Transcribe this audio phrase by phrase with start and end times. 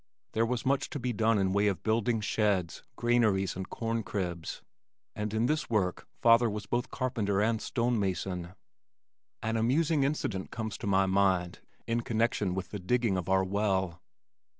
[0.31, 4.63] There was much to be done in way of building sheds, granaries and corn cribs
[5.15, 8.55] and in this work father was both carpenter and stone mason.
[9.43, 14.01] An amusing incident comes to my mind in connection with the digging of our well.